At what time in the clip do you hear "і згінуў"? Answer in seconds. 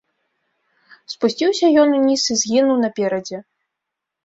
2.31-2.83